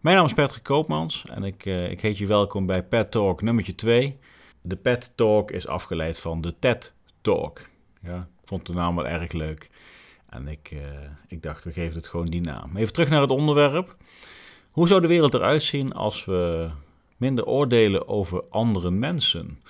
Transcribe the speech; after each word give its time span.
Mijn 0.00 0.16
naam 0.16 0.24
is 0.24 0.34
Patrick 0.34 0.62
Koopmans 0.62 1.24
en 1.26 1.44
ik, 1.44 1.64
uh, 1.64 1.90
ik 1.90 2.00
heet 2.00 2.18
je 2.18 2.26
welkom 2.26 2.66
bij 2.66 2.82
Pet 2.82 3.10
Talk 3.10 3.42
nummertje 3.42 3.74
2. 3.74 4.18
De 4.62 4.76
Pet 4.76 5.12
Talk 5.16 5.50
is 5.50 5.66
afgeleid 5.66 6.18
van 6.18 6.40
de 6.40 6.58
TED 6.58 6.94
Talk. 7.20 7.68
Ja, 8.02 8.28
ik 8.42 8.48
vond 8.48 8.66
de 8.66 8.72
naam 8.72 8.96
wel 8.96 9.06
erg 9.06 9.32
leuk 9.32 9.70
en 10.28 10.48
ik, 10.48 10.70
uh, 10.70 10.80
ik 11.28 11.42
dacht 11.42 11.64
we 11.64 11.72
geven 11.72 11.96
het 11.96 12.06
gewoon 12.06 12.26
die 12.26 12.40
naam. 12.40 12.76
Even 12.76 12.92
terug 12.92 13.08
naar 13.08 13.20
het 13.20 13.30
onderwerp. 13.30 13.96
Hoe 14.70 14.88
zou 14.88 15.00
de 15.00 15.06
wereld 15.06 15.34
eruit 15.34 15.62
zien 15.62 15.92
als 15.92 16.24
we 16.24 16.70
minder 17.16 17.46
oordelen 17.46 18.08
over 18.08 18.44
andere 18.50 18.90
mensen? 18.90 19.62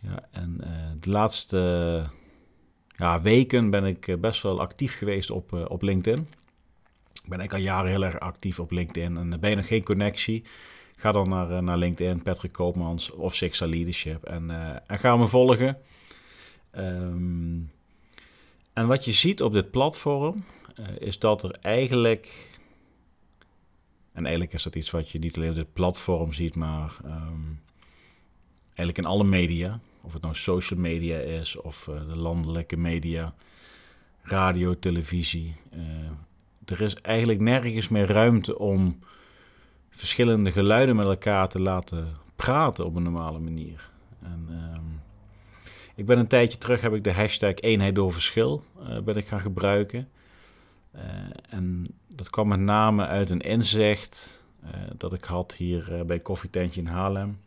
Ja, 0.00 0.28
en 0.30 0.58
uh, 0.60 0.68
de 1.00 1.10
laatste 1.10 2.04
ja, 2.96 3.20
weken 3.20 3.70
ben 3.70 3.84
ik 3.84 4.20
best 4.20 4.42
wel 4.42 4.60
actief 4.60 4.98
geweest 4.98 5.30
op, 5.30 5.52
op 5.68 5.82
LinkedIn. 5.82 6.28
Ben 7.28 7.40
ik 7.40 7.52
al 7.52 7.58
jaren 7.58 7.90
heel 7.90 8.04
erg 8.04 8.20
actief 8.20 8.60
op 8.60 8.70
LinkedIn. 8.70 9.16
En 9.16 9.40
ben 9.40 9.50
je 9.50 9.56
nog 9.56 9.66
geen 9.66 9.82
connectie? 9.82 10.44
Ga 10.96 11.12
dan 11.12 11.28
naar, 11.28 11.50
eh, 11.50 11.58
naar 11.58 11.76
LinkedIn, 11.76 12.22
Patrick 12.22 12.52
Koopmans 12.52 13.10
of 13.10 13.34
Sixa 13.34 13.66
Leadership. 13.66 14.24
En, 14.24 14.50
uh, 14.50 14.76
en 14.86 14.98
ga 14.98 15.16
me 15.16 15.26
volgen. 15.26 15.78
Um, 16.76 17.72
en 18.72 18.86
wat 18.86 19.04
je 19.04 19.12
ziet 19.12 19.42
op 19.42 19.52
dit 19.52 19.70
platform 19.70 20.44
is 20.98 21.18
dat 21.18 21.42
er 21.42 21.50
eigenlijk. 21.60 22.48
En 24.12 24.22
eigenlijk 24.22 24.54
is 24.54 24.62
dat 24.62 24.74
iets 24.74 24.90
wat 24.90 25.10
je 25.10 25.18
niet 25.18 25.36
alleen 25.36 25.48
op 25.48 25.54
dit 25.54 25.72
platform 25.72 26.32
ziet, 26.32 26.54
maar 26.54 26.96
um, 27.04 27.60
eigenlijk 28.66 28.98
in 28.98 29.04
alle 29.04 29.24
media. 29.24 29.80
Of 30.00 30.12
het 30.12 30.22
nou 30.22 30.34
social 30.34 30.80
media 30.80 31.18
is 31.18 31.56
of 31.56 31.84
de 31.84 32.16
landelijke 32.16 32.76
media, 32.76 33.34
radio, 34.22 34.78
televisie, 34.78 35.56
er 36.70 36.80
is 36.80 36.94
eigenlijk 36.94 37.40
nergens 37.40 37.88
meer 37.88 38.06
ruimte 38.06 38.58
om 38.58 38.98
verschillende 39.90 40.52
geluiden 40.52 40.96
met 40.96 41.06
elkaar 41.06 41.48
te 41.48 41.60
laten 41.60 42.16
praten 42.36 42.84
op 42.84 42.96
een 42.96 43.02
normale 43.02 43.38
manier. 43.38 43.90
En, 44.22 44.48
um, 44.74 45.00
ik 45.94 46.06
ben 46.06 46.18
een 46.18 46.26
tijdje 46.26 46.58
terug, 46.58 46.80
heb 46.80 46.94
ik 46.94 47.04
de 47.04 47.12
hashtag 47.12 47.54
eenheid 47.54 47.94
door 47.94 48.12
verschil 48.12 48.64
uh, 48.80 49.00
ben 49.00 49.16
ik 49.16 49.28
gaan 49.28 49.40
gebruiken. 49.40 50.08
Uh, 50.94 51.02
en 51.48 51.86
dat 52.06 52.30
kwam 52.30 52.48
met 52.48 52.60
name 52.60 53.06
uit 53.06 53.30
een 53.30 53.40
inzicht 53.40 54.42
uh, 54.64 54.70
dat 54.96 55.12
ik 55.12 55.24
had 55.24 55.54
hier 55.54 56.02
bij 56.06 56.18
Koffietentje 56.18 56.80
in 56.80 56.86
Haarlem. 56.86 57.38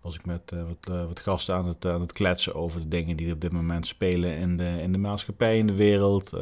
Was 0.00 0.14
ik 0.14 0.24
met 0.24 0.50
wat, 0.50 1.06
wat, 1.06 1.20
gasten 1.20 1.54
aan 1.54 1.66
het, 1.66 1.86
aan 1.86 2.00
het 2.00 2.12
kletsen 2.12 2.54
over 2.54 2.80
de 2.80 2.88
dingen 2.88 3.16
die 3.16 3.32
op 3.32 3.40
dit 3.40 3.52
moment 3.52 3.86
spelen 3.86 4.36
in 4.36 4.56
de, 4.56 4.78
in 4.82 4.92
de 4.92 4.98
maatschappij, 4.98 5.58
in 5.58 5.66
de 5.66 5.74
wereld 5.74 6.32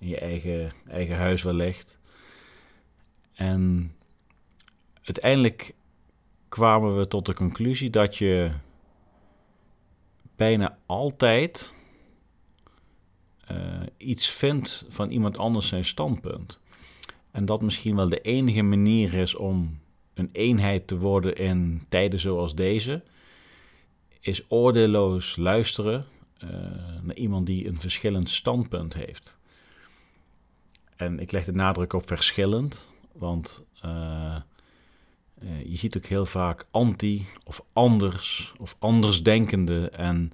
in 0.00 0.08
je 0.08 0.18
eigen, 0.18 0.72
eigen 0.88 1.16
huis 1.16 1.42
wellicht. 1.42 1.98
En 3.32 3.92
uiteindelijk 5.02 5.74
kwamen 6.48 6.98
we 6.98 7.08
tot 7.08 7.26
de 7.26 7.34
conclusie 7.34 7.90
dat 7.90 8.16
je 8.16 8.50
bijna 10.36 10.78
altijd 10.86 11.74
uh, 13.50 13.82
iets 13.96 14.30
vindt 14.30 14.86
van 14.88 15.10
iemand 15.10 15.38
anders 15.38 15.68
zijn 15.68 15.84
standpunt. 15.84 16.60
En 17.30 17.44
dat 17.44 17.62
misschien 17.62 17.96
wel 17.96 18.08
de 18.08 18.20
enige 18.20 18.62
manier 18.62 19.14
is 19.14 19.34
om 19.34 19.78
een 20.14 20.28
eenheid 20.32 20.86
te 20.86 20.98
worden 20.98 21.36
in 21.36 21.84
tijden 21.88 22.20
zoals 22.20 22.54
deze, 22.54 23.02
is 24.20 24.42
oordeelloos 24.48 25.36
luisteren 25.36 26.06
uh, 26.44 26.50
naar 27.02 27.16
iemand 27.16 27.46
die 27.46 27.66
een 27.66 27.80
verschillend 27.80 28.30
standpunt 28.30 28.94
heeft. 28.94 29.38
En 31.00 31.18
ik 31.18 31.32
leg 31.32 31.44
de 31.44 31.52
nadruk 31.52 31.92
op 31.92 32.06
verschillend, 32.06 32.92
want 33.12 33.64
uh, 33.84 34.36
uh, 35.42 35.64
je 35.64 35.76
ziet 35.76 35.96
ook 35.96 36.04
heel 36.04 36.26
vaak 36.26 36.66
anti 36.70 37.26
of 37.44 37.64
anders 37.72 38.52
of 38.58 38.76
andersdenkende. 38.78 39.90
En 39.90 40.32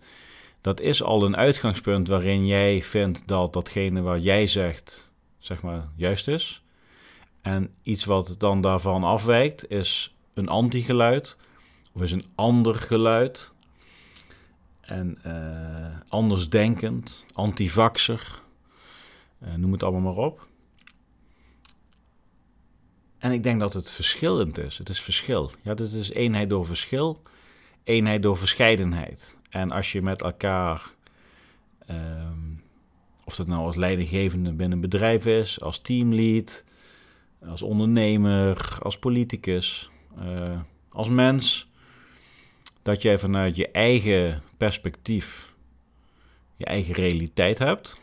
dat 0.61 0.81
is 0.81 1.03
al 1.03 1.25
een 1.25 1.37
uitgangspunt 1.37 2.09
waarin 2.09 2.47
jij 2.47 2.82
vindt 2.82 3.28
dat 3.28 3.53
datgene 3.53 4.00
wat 4.00 4.22
jij 4.22 4.47
zegt, 4.47 5.12
zeg 5.38 5.62
maar, 5.62 5.88
juist 5.97 6.28
is. 6.28 6.62
En 7.43 7.71
iets 7.82 8.05
wat 8.05 8.34
dan 8.38 8.60
daarvan 8.60 9.05
afwijkt, 9.05 9.71
is 9.71 10.16
een 10.34 10.49
anti-geluid 10.49 11.37
of 11.93 12.03
is 12.03 12.12
een 12.12 12.26
ander 12.34 12.75
geluid. 12.75 13.53
En 14.81 15.19
uh, 15.26 15.97
andersdenkend, 16.09 17.25
antivaxer, 17.32 18.41
uh, 19.43 19.55
noem 19.55 19.72
het 19.72 19.82
allemaal 19.82 20.15
maar 20.15 20.25
op. 20.25 20.47
En 23.19 23.32
ik 23.32 23.43
denk 23.43 23.60
dat 23.60 23.72
het 23.72 23.91
verschillend 23.91 24.59
is. 24.59 24.78
Het 24.78 24.88
is 24.88 25.00
verschil. 25.00 25.50
Ja, 25.62 25.75
dit 25.75 25.93
is 25.93 26.10
eenheid 26.10 26.49
door 26.49 26.66
verschil, 26.66 27.22
eenheid 27.84 28.22
door 28.22 28.37
verscheidenheid. 28.37 29.34
En 29.50 29.71
als 29.71 29.93
je 29.93 30.03
met 30.03 30.22
elkaar, 30.22 30.91
um, 31.91 32.62
of 33.25 33.37
dat 33.37 33.47
nou 33.47 33.66
als 33.66 33.76
leidinggevende 33.76 34.53
binnen 34.53 34.72
een 34.72 34.91
bedrijf 34.91 35.26
is, 35.26 35.60
als 35.60 35.78
teamlead, 35.78 36.65
als 37.49 37.62
ondernemer, 37.62 38.78
als 38.82 38.99
politicus, 38.99 39.91
uh, 40.19 40.60
als 40.88 41.09
mens, 41.09 41.69
dat 42.82 43.03
jij 43.03 43.19
vanuit 43.19 43.56
je 43.56 43.71
eigen 43.71 44.43
perspectief 44.56 45.55
je 46.56 46.65
eigen 46.65 46.94
realiteit 46.94 47.59
hebt. 47.59 48.00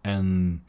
En 0.00 0.64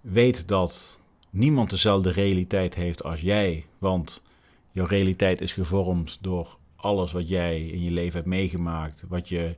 weet 0.00 0.48
dat 0.48 0.97
niemand 1.30 1.70
dezelfde 1.70 2.10
realiteit 2.10 2.74
heeft 2.74 3.04
als 3.04 3.20
jij. 3.20 3.64
Want 3.78 4.24
jouw 4.72 4.86
realiteit 4.86 5.40
is 5.40 5.52
gevormd 5.52 6.18
door 6.20 6.56
alles 6.76 7.12
wat 7.12 7.28
jij 7.28 7.66
in 7.66 7.82
je 7.82 7.90
leven 7.90 8.16
hebt 8.16 8.26
meegemaakt. 8.26 9.04
Wat 9.08 9.28
je 9.28 9.56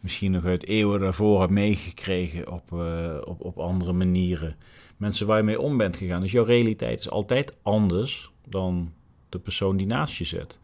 misschien 0.00 0.30
nog 0.30 0.44
uit 0.44 0.66
eeuwen 0.66 1.00
daarvoor 1.00 1.40
hebt 1.40 1.52
meegekregen 1.52 2.52
op, 2.52 2.72
uh, 2.72 3.16
op, 3.24 3.40
op 3.40 3.58
andere 3.58 3.92
manieren. 3.92 4.56
Mensen 4.96 5.26
waar 5.26 5.36
je 5.36 5.42
mee 5.42 5.60
om 5.60 5.76
bent 5.76 5.96
gegaan. 5.96 6.20
Dus 6.20 6.32
jouw 6.32 6.44
realiteit 6.44 6.98
is 6.98 7.10
altijd 7.10 7.56
anders 7.62 8.30
dan 8.48 8.92
de 9.28 9.38
persoon 9.38 9.76
die 9.76 9.86
naast 9.86 10.16
je 10.16 10.24
zit. 10.24 10.58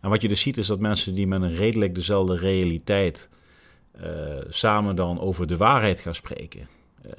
En 0.00 0.10
wat 0.10 0.22
je 0.22 0.28
dus 0.28 0.40
ziet 0.40 0.56
is 0.56 0.66
dat 0.66 0.80
mensen 0.80 1.14
die 1.14 1.26
met 1.26 1.42
een 1.42 1.54
redelijk 1.54 1.94
dezelfde 1.94 2.36
realiteit 2.36 3.28
uh, 4.00 4.04
samen 4.48 4.96
dan 4.96 5.20
over 5.20 5.46
de 5.46 5.56
waarheid 5.56 6.00
gaan 6.00 6.14
spreken. 6.14 6.68
Uh, 7.06 7.12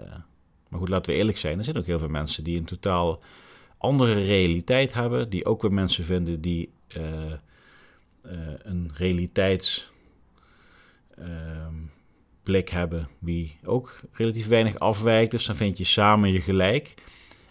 maar 0.71 0.79
goed, 0.79 0.89
laten 0.89 1.11
we 1.11 1.17
eerlijk 1.17 1.37
zijn. 1.37 1.57
Er 1.57 1.63
zijn 1.63 1.77
ook 1.77 1.85
heel 1.85 1.99
veel 1.99 2.09
mensen 2.09 2.43
die 2.43 2.57
een 2.57 2.65
totaal 2.65 3.19
andere 3.77 4.13
realiteit 4.13 4.93
hebben. 4.93 5.29
Die 5.29 5.45
ook 5.45 5.61
weer 5.61 5.73
mensen 5.73 6.05
vinden 6.05 6.41
die 6.41 6.69
uh, 6.97 7.03
uh, 8.25 8.31
een 8.63 8.91
realiteitsblik 8.93 9.89
ehm, 12.69 12.77
hebben. 12.77 13.07
Die 13.19 13.57
ook 13.63 13.99
relatief 14.11 14.47
weinig 14.47 14.79
afwijkt. 14.79 15.31
Dus 15.31 15.45
dan 15.45 15.55
vind 15.55 15.77
je 15.77 15.83
samen 15.83 16.31
je 16.31 16.41
gelijk. 16.41 16.93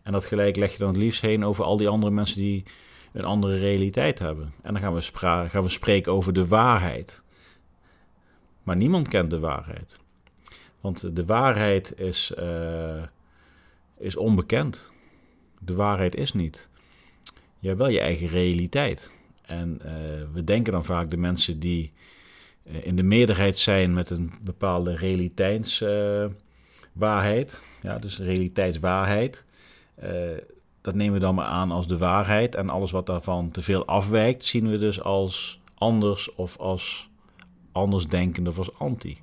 En 0.02 0.12
dat 0.12 0.24
gelijk 0.24 0.56
leg 0.56 0.72
je 0.72 0.78
dan 0.78 0.88
het 0.88 0.96
liefst 0.96 1.20
heen 1.20 1.44
over 1.44 1.64
al 1.64 1.76
die 1.76 1.88
andere 1.88 2.12
mensen 2.12 2.40
die 2.40 2.62
een 3.12 3.24
andere 3.24 3.58
realiteit 3.58 4.18
hebben. 4.18 4.52
En 4.62 4.72
dan 4.72 4.82
gaan 4.82 4.94
we, 4.94 5.02
gaan 5.48 5.62
we 5.62 5.68
spreken 5.68 6.12
over 6.12 6.32
de 6.32 6.46
waarheid. 6.46 7.22
Maar 8.62 8.76
niemand 8.76 9.08
kent 9.08 9.30
de 9.30 9.38
waarheid. 9.38 9.99
Want 10.80 11.16
de 11.16 11.24
waarheid 11.24 11.98
is, 11.98 12.32
uh, 12.38 13.02
is 13.98 14.16
onbekend. 14.16 14.90
De 15.58 15.74
waarheid 15.74 16.14
is 16.14 16.32
niet. 16.32 16.68
Je 17.58 17.68
hebt 17.68 17.80
wel 17.80 17.88
je 17.88 18.00
eigen 18.00 18.26
realiteit. 18.26 19.12
En 19.42 19.80
uh, 19.84 19.90
we 20.32 20.44
denken 20.44 20.72
dan 20.72 20.84
vaak 20.84 21.10
de 21.10 21.16
mensen 21.16 21.60
die 21.60 21.92
uh, 22.62 22.86
in 22.86 22.96
de 22.96 23.02
meerderheid 23.02 23.58
zijn 23.58 23.94
met 23.94 24.10
een 24.10 24.32
bepaalde 24.40 24.96
realiteitswaarheid, 24.96 27.62
ja, 27.82 27.98
dus 27.98 28.18
realiteitswaarheid, 28.18 29.44
dat 30.80 30.94
nemen 30.94 31.12
we 31.12 31.18
dan 31.18 31.34
maar 31.34 31.46
aan 31.46 31.70
als 31.70 31.86
de 31.86 31.98
waarheid. 31.98 32.54
En 32.54 32.70
alles 32.70 32.90
wat 32.90 33.06
daarvan 33.06 33.50
te 33.50 33.62
veel 33.62 33.86
afwijkt, 33.86 34.44
zien 34.44 34.70
we 34.70 34.78
dus 34.78 35.02
als 35.02 35.60
anders 35.74 36.34
of 36.34 36.58
als 36.58 37.08
andersdenkend 37.72 38.48
of 38.48 38.58
als 38.58 38.78
anti. 38.78 39.18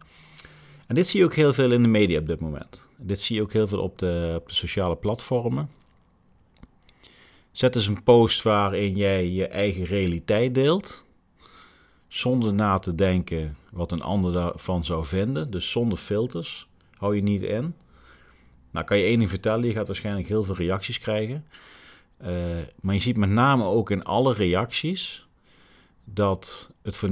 En 0.88 0.95
dit 0.95 1.07
zie 1.07 1.19
je 1.19 1.25
ook 1.25 1.36
heel 1.36 1.54
veel 1.54 1.72
in 1.72 1.84
de 1.84 1.89
media 1.89 2.19
op 2.19 2.28
dit 2.28 2.39
moment. 2.39 2.86
Dit 2.98 3.19
zie 3.19 3.36
je 3.36 3.42
ook 3.42 3.54
heel 3.54 3.68
veel 3.68 3.81
op 3.81 3.98
de, 4.00 4.34
op 4.36 4.48
de 4.48 4.54
sociale 4.54 4.95
platformen. 4.95 5.69
Zet 7.51 7.75
eens 7.75 7.88
een 7.88 8.04
post 8.04 8.42
waarin 8.42 8.95
jij 8.95 9.30
je 9.30 9.48
eigen 9.48 9.84
realiteit 9.84 10.56
deelt. 10.56 11.06
Zonder 12.07 12.54
na 12.54 12.80
te 12.80 12.95
denken 12.95 13.56
wat 13.72 13.92
een 13.92 14.01
ander 14.01 14.34
daarvan 14.34 14.86
zou 14.86 15.06
vinden. 15.06 15.51
Dus 15.51 15.72
zonder 15.72 15.98
filters. 15.98 16.68
Hou 16.98 17.16
je 17.16 17.22
niet 17.22 17.42
in. 17.42 17.75
Nou, 18.72 18.86
kan 18.86 18.98
je 18.98 19.04
één 19.04 19.18
ding 19.18 19.30
vertellen. 19.30 19.68
Je 19.68 19.74
gaat 19.74 19.88
waarschijnlijk 19.88 20.28
heel 20.28 20.44
veel 20.44 20.56
reacties 20.56 21.00
krijgen. 21.00 21.45
Uh, 22.22 22.28
maar 22.81 22.94
je 22.94 23.01
ziet 23.01 23.18
met 23.18 23.30
name 23.30 23.63
ook 23.63 23.92
in 23.92 24.04
alle 24.04 24.34
reacties 24.34 25.28
dat 26.04 26.72
het 26.81 26.95
voor 26.95 27.10
90% 27.10 27.12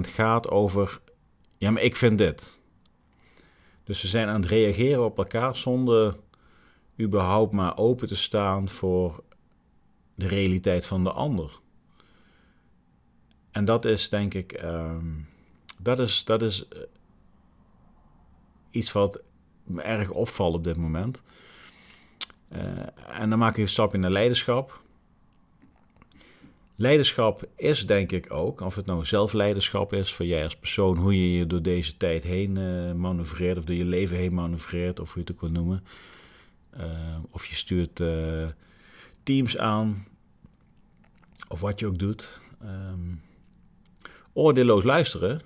gaat 0.00 0.50
over. 0.50 1.00
Ja, 1.58 1.70
maar 1.70 1.82
ik 1.82 1.96
vind 1.96 2.18
dit. 2.18 2.58
Dus 3.86 4.00
ze 4.00 4.08
zijn 4.08 4.28
aan 4.28 4.40
het 4.40 4.50
reageren 4.50 5.04
op 5.04 5.18
elkaar 5.18 5.56
zonder 5.56 6.16
überhaupt 7.00 7.52
maar 7.52 7.76
open 7.76 8.08
te 8.08 8.16
staan 8.16 8.68
voor 8.68 9.22
de 10.14 10.26
realiteit 10.26 10.86
van 10.86 11.04
de 11.04 11.12
ander. 11.12 11.60
En 13.50 13.64
dat 13.64 13.84
is 13.84 14.08
denk 14.08 14.34
ik, 14.34 14.52
ehm, 14.52 15.06
dat 15.78 15.98
is, 15.98 16.24
dat 16.24 16.42
is 16.42 16.68
eh, 16.68 16.78
iets 18.70 18.92
wat 18.92 19.22
me 19.64 19.82
erg 19.82 20.10
opvalt 20.10 20.54
op 20.54 20.64
dit 20.64 20.76
moment. 20.76 21.22
Uh, 22.52 23.20
en 23.20 23.30
dan 23.30 23.38
maak 23.38 23.56
ik 23.56 23.62
een 23.62 23.68
stap 23.68 23.96
naar 23.96 24.10
leiderschap. 24.10 24.82
Leiderschap 26.78 27.48
is 27.56 27.86
denk 27.86 28.12
ik 28.12 28.32
ook, 28.32 28.60
of 28.60 28.74
het 28.74 28.86
nou 28.86 29.04
zelfleiderschap 29.04 29.92
is 29.92 30.12
voor 30.12 30.26
jij 30.26 30.44
als 30.44 30.56
persoon, 30.56 30.96
hoe 30.96 31.20
je 31.20 31.38
je 31.38 31.46
door 31.46 31.62
deze 31.62 31.96
tijd 31.96 32.22
heen 32.22 32.56
uh, 32.56 32.92
manoeuvreert, 32.92 33.58
of 33.58 33.64
door 33.64 33.76
je 33.76 33.84
leven 33.84 34.16
heen 34.16 34.34
manoeuvreert, 34.34 35.00
of 35.00 35.12
hoe 35.12 35.22
je 35.22 35.28
het 35.28 35.36
ook 35.36 35.40
wil 35.40 35.50
noemen. 35.62 35.84
Uh, 36.76 37.16
of 37.30 37.46
je 37.46 37.54
stuurt 37.54 38.00
uh, 38.00 38.46
teams 39.22 39.58
aan, 39.58 40.06
of 41.48 41.60
wat 41.60 41.78
je 41.78 41.86
ook 41.86 41.98
doet. 41.98 42.40
Um, 42.62 43.22
oordeelloos 44.32 44.84
luisteren 44.84 45.40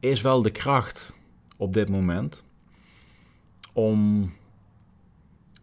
is 0.00 0.20
wel 0.20 0.42
de 0.42 0.50
kracht 0.50 1.14
op 1.56 1.72
dit 1.72 1.88
moment 1.88 2.44
om 3.72 4.32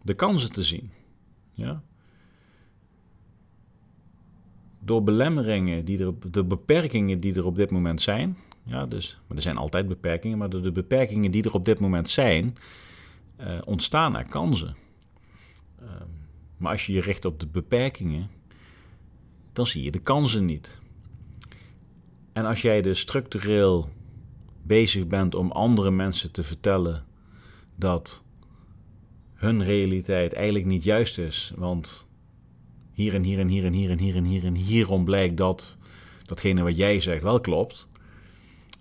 de 0.02 0.14
kansen 0.14 0.52
te 0.52 0.64
zien. 0.64 0.90
Ja? 1.52 1.82
Door 4.86 5.02
belemmeringen, 5.02 5.84
die 5.84 5.98
er, 5.98 6.14
de 6.30 6.44
beperkingen 6.44 7.18
die 7.18 7.34
er 7.34 7.46
op 7.46 7.56
dit 7.56 7.70
moment 7.70 8.02
zijn, 8.02 8.36
ja, 8.62 8.86
dus, 8.86 9.18
maar 9.26 9.36
er 9.36 9.42
zijn 9.42 9.56
altijd 9.56 9.88
beperkingen, 9.88 10.38
maar 10.38 10.50
door 10.50 10.62
de 10.62 10.72
beperkingen 10.72 11.30
die 11.30 11.42
er 11.42 11.54
op 11.54 11.64
dit 11.64 11.80
moment 11.80 12.10
zijn, 12.10 12.56
uh, 13.40 13.58
ontstaan 13.64 14.16
er 14.16 14.24
kansen. 14.24 14.76
Uh, 15.82 15.88
maar 16.56 16.72
als 16.72 16.86
je 16.86 16.92
je 16.92 17.00
richt 17.00 17.24
op 17.24 17.40
de 17.40 17.46
beperkingen, 17.46 18.30
dan 19.52 19.66
zie 19.66 19.82
je 19.82 19.90
de 19.90 19.98
kansen 19.98 20.44
niet. 20.44 20.78
En 22.32 22.44
als 22.44 22.62
jij 22.62 22.82
dus 22.82 22.98
structureel 22.98 23.88
bezig 24.62 25.06
bent 25.06 25.34
om 25.34 25.50
andere 25.50 25.90
mensen 25.90 26.32
te 26.32 26.42
vertellen 26.42 27.04
dat 27.76 28.22
hun 29.34 29.64
realiteit 29.64 30.32
eigenlijk 30.32 30.66
niet 30.66 30.84
juist 30.84 31.18
is, 31.18 31.52
want 31.56 32.06
hier 32.96 33.14
en 33.14 33.22
hier 33.22 33.38
en 33.38 33.48
hier 33.48 33.64
en 33.64 33.72
hier 33.72 33.90
en 33.90 33.98
hier 33.98 34.16
en 34.16 34.24
hier 34.24 34.44
en 34.44 34.54
hierom 34.54 35.04
blijkt 35.04 35.36
dat 35.36 35.76
datgene 36.24 36.62
wat 36.62 36.76
jij 36.76 37.00
zegt 37.00 37.22
wel 37.22 37.40
klopt, 37.40 37.88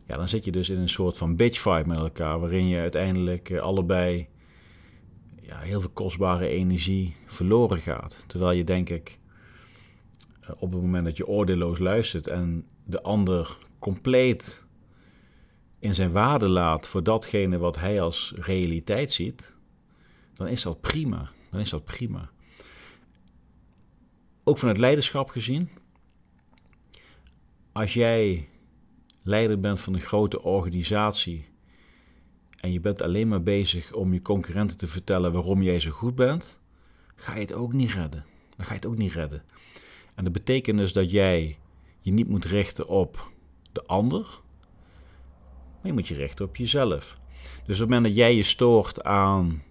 ja, 0.07 0.17
dan 0.17 0.27
zit 0.29 0.45
je 0.45 0.51
dus 0.51 0.69
in 0.69 0.77
een 0.77 0.89
soort 0.89 1.17
van 1.17 1.35
bitch 1.35 1.59
fight 1.59 1.85
met 1.85 1.97
elkaar, 1.97 2.39
waarin 2.39 2.67
je 2.67 2.79
uiteindelijk 2.79 3.49
eh, 3.49 3.59
allebei 3.59 4.27
ja, 5.41 5.57
heel 5.57 5.81
veel 5.81 5.89
kostbare 5.89 6.47
energie 6.47 7.15
verloren 7.25 7.79
gaat. 7.79 8.23
Terwijl 8.27 8.51
je 8.51 8.63
denk 8.63 8.89
ik 8.89 9.19
eh, 10.41 10.49
op 10.57 10.71
het 10.71 10.81
moment 10.81 11.05
dat 11.05 11.17
je 11.17 11.27
oordeelloos 11.27 11.79
luistert 11.79 12.27
en 12.27 12.65
de 12.83 13.01
ander 13.01 13.57
compleet 13.79 14.63
in 15.79 15.93
zijn 15.93 16.11
waarde 16.11 16.49
laat 16.49 16.87
voor 16.87 17.03
datgene 17.03 17.57
wat 17.57 17.79
hij 17.79 18.01
als 18.01 18.33
realiteit 18.35 19.11
ziet, 19.11 19.53
dan 20.33 20.47
is 20.47 20.61
dat 20.61 20.81
prima. 20.81 21.31
Dan 21.51 21.59
is 21.59 21.69
dat 21.69 21.83
prima. 21.83 22.29
Ook 24.47 24.57
van 24.57 24.67
het 24.69 24.77
leiderschap 24.77 25.29
gezien. 25.29 25.69
Als 27.71 27.93
jij 27.93 28.49
leider 29.21 29.59
bent 29.59 29.79
van 29.79 29.93
een 29.93 30.01
grote 30.01 30.41
organisatie 30.41 31.45
en 32.59 32.71
je 32.71 32.79
bent 32.79 33.01
alleen 33.01 33.27
maar 33.27 33.43
bezig 33.43 33.93
om 33.93 34.13
je 34.13 34.21
concurrenten 34.21 34.77
te 34.77 34.87
vertellen 34.87 35.33
waarom 35.33 35.61
jij 35.61 35.79
zo 35.79 35.91
goed 35.91 36.15
bent, 36.15 36.59
ga 37.15 37.33
je 37.33 37.39
het 37.39 37.53
ook 37.53 37.73
niet 37.73 37.91
redden. 37.91 38.25
Dan 38.55 38.65
ga 38.65 38.71
je 38.71 38.79
het 38.79 38.85
ook 38.85 38.97
niet 38.97 39.13
redden. 39.13 39.43
En 40.15 40.23
dat 40.23 40.33
betekent 40.33 40.77
dus 40.77 40.93
dat 40.93 41.11
jij 41.11 41.57
je 41.99 42.11
niet 42.11 42.27
moet 42.27 42.45
richten 42.45 42.87
op 42.87 43.31
de 43.71 43.85
ander, 43.85 44.21
maar 45.75 45.87
je 45.87 45.93
moet 45.93 46.07
je 46.07 46.15
richten 46.15 46.45
op 46.45 46.55
jezelf. 46.55 47.17
Dus 47.65 47.75
op 47.75 47.81
het 47.81 47.89
moment 47.89 48.03
dat 48.03 48.15
jij 48.15 48.35
je 48.35 48.43
stoort 48.43 49.03
aan 49.03 49.63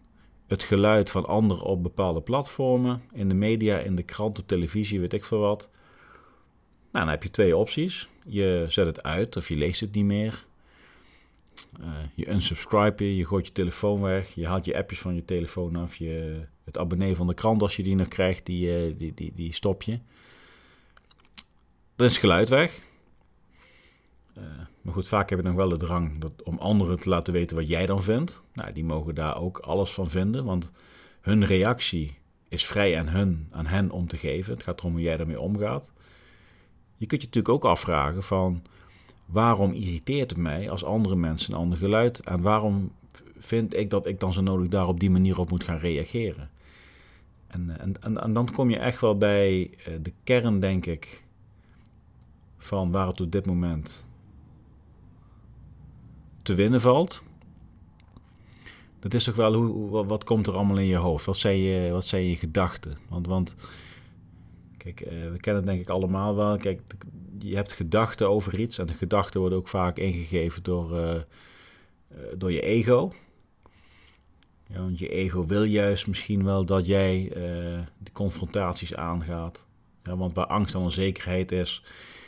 het 0.54 0.62
geluid 0.62 1.10
van 1.10 1.26
anderen 1.26 1.64
op 1.64 1.82
bepaalde 1.82 2.20
platformen, 2.20 3.02
in 3.12 3.28
de 3.28 3.34
media, 3.34 3.78
in 3.78 3.96
de 3.96 4.02
krant, 4.02 4.38
op 4.38 4.46
televisie, 4.46 5.00
weet 5.00 5.12
ik 5.12 5.24
veel 5.24 5.38
wat, 5.38 5.68
nou, 6.92 7.04
dan 7.04 7.08
heb 7.08 7.22
je 7.22 7.30
twee 7.30 7.56
opties. 7.56 8.08
Je 8.26 8.64
zet 8.68 8.86
het 8.86 9.02
uit 9.02 9.36
of 9.36 9.48
je 9.48 9.56
leest 9.56 9.80
het 9.80 9.94
niet 9.94 10.04
meer. 10.04 10.44
Uh, 11.80 11.86
je 12.14 12.30
unsubscribe 12.30 13.04
je, 13.04 13.16
je 13.16 13.26
gooit 13.26 13.46
je 13.46 13.52
telefoon 13.52 14.00
weg, 14.00 14.34
je 14.34 14.46
haalt 14.46 14.64
je 14.64 14.76
appjes 14.76 14.98
van 14.98 15.14
je 15.14 15.24
telefoon 15.24 15.76
af, 15.76 15.96
je, 15.96 16.40
het 16.64 16.78
abonnee 16.78 17.16
van 17.16 17.26
de 17.26 17.34
krant 17.34 17.62
als 17.62 17.76
je 17.76 17.82
die 17.82 17.94
nog 17.94 18.08
krijgt, 18.08 18.46
die, 18.46 18.88
uh, 18.88 18.94
die, 18.98 19.14
die, 19.14 19.32
die 19.34 19.52
stop 19.52 19.82
je. 19.82 19.98
Dan 21.96 22.06
is 22.06 22.12
het 22.12 22.20
geluid 22.20 22.48
weg. 22.48 22.80
Uh, 24.38 24.44
maar 24.82 24.92
goed, 24.92 25.08
vaak 25.08 25.30
heb 25.30 25.38
je 25.38 25.44
nog 25.44 25.54
wel 25.54 25.68
de 25.68 25.76
drang 25.76 26.18
dat, 26.18 26.42
om 26.42 26.58
anderen 26.58 27.00
te 27.00 27.08
laten 27.08 27.32
weten 27.32 27.56
wat 27.56 27.68
jij 27.68 27.86
dan 27.86 28.02
vindt. 28.02 28.42
Nou, 28.52 28.72
die 28.72 28.84
mogen 28.84 29.14
daar 29.14 29.40
ook 29.40 29.58
alles 29.58 29.90
van 29.90 30.10
vinden, 30.10 30.44
want 30.44 30.72
hun 31.20 31.44
reactie 31.44 32.16
is 32.48 32.66
vrij 32.66 32.98
aan, 32.98 33.08
hun, 33.08 33.48
aan 33.50 33.66
hen 33.66 33.90
om 33.90 34.06
te 34.06 34.16
geven. 34.16 34.54
Het 34.54 34.62
gaat 34.62 34.78
erom 34.78 34.92
hoe 34.92 35.00
jij 35.00 35.18
ermee 35.18 35.40
omgaat. 35.40 35.92
Je 36.96 37.06
kunt 37.06 37.20
je 37.20 37.26
natuurlijk 37.26 37.54
ook 37.54 37.64
afvragen 37.64 38.22
van 38.22 38.62
waarom 39.26 39.72
irriteert 39.72 40.30
het 40.30 40.38
mij 40.38 40.70
als 40.70 40.84
andere 40.84 41.16
mensen 41.16 41.52
een 41.52 41.58
ander 41.58 41.78
geluid 41.78 42.20
en 42.20 42.40
waarom 42.40 42.92
vind 43.38 43.74
ik 43.74 43.90
dat 43.90 44.08
ik 44.08 44.20
dan 44.20 44.32
zo 44.32 44.40
nodig 44.40 44.68
daar 44.68 44.88
op 44.88 45.00
die 45.00 45.10
manier 45.10 45.38
op 45.38 45.50
moet 45.50 45.64
gaan 45.64 45.78
reageren. 45.78 46.50
En, 47.46 47.80
en, 47.80 48.02
en, 48.02 48.22
en 48.22 48.32
dan 48.32 48.52
kom 48.52 48.70
je 48.70 48.78
echt 48.78 49.00
wel 49.00 49.18
bij 49.18 49.70
eh, 49.84 49.92
de 50.02 50.12
kern, 50.24 50.60
denk 50.60 50.86
ik, 50.86 51.24
van 52.58 52.90
waar 52.90 53.06
het 53.06 53.20
op 53.20 53.30
dit 53.30 53.46
moment 53.46 54.04
te 56.44 56.54
winnen 56.54 56.80
valt. 56.80 57.22
Dat 59.00 59.14
is 59.14 59.24
toch 59.24 59.34
wel 59.34 59.54
hoe, 59.54 60.06
wat 60.06 60.24
komt 60.24 60.46
er 60.46 60.54
allemaal 60.54 60.78
in 60.78 60.86
je 60.86 60.96
hoofd? 60.96 61.24
Wat 61.24 61.36
zijn 61.36 61.58
je, 61.58 61.90
wat 61.90 62.06
zijn 62.06 62.24
je 62.24 62.36
gedachten? 62.36 62.98
Want, 63.08 63.26
want 63.26 63.54
kijk, 64.76 65.00
uh, 65.00 65.08
we 65.08 65.40
kennen 65.40 65.62
het 65.62 65.66
denk 65.72 65.80
ik 65.80 65.88
allemaal 65.88 66.36
wel. 66.36 66.56
Kijk, 66.56 66.80
je 67.38 67.54
hebt 67.54 67.72
gedachten 67.72 68.28
over 68.28 68.60
iets 68.60 68.78
en 68.78 68.86
de 68.86 68.92
gedachten 68.92 69.40
worden 69.40 69.58
ook 69.58 69.68
vaak 69.68 69.96
ingegeven 69.96 70.62
door, 70.62 70.98
uh, 70.98 71.20
door 72.36 72.52
je 72.52 72.60
ego. 72.60 73.12
Ja, 74.66 74.78
want 74.78 74.98
je 74.98 75.08
ego 75.08 75.46
wil 75.46 75.64
juist 75.64 76.06
misschien 76.06 76.44
wel 76.44 76.64
dat 76.64 76.86
jij 76.86 77.28
de 77.98 78.12
confrontaties 78.12 78.94
aangaat. 78.94 79.64
Ja, 80.02 80.16
want 80.16 80.34
waar 80.34 80.46
angst 80.46 80.74
en 80.74 80.80
onzekerheid 80.80 81.52
is, 81.52 81.82